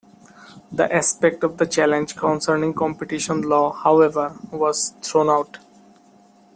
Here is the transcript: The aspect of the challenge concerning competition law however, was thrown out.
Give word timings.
The 0.71 0.91
aspect 0.91 1.43
of 1.43 1.59
the 1.59 1.67
challenge 1.67 2.15
concerning 2.15 2.73
competition 2.73 3.43
law 3.43 3.71
however, 3.71 4.35
was 4.51 4.95
thrown 5.03 5.29
out. 5.29 5.59